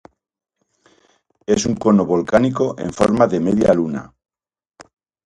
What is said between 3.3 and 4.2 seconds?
media luna.